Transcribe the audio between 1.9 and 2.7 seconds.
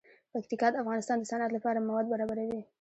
برابروي.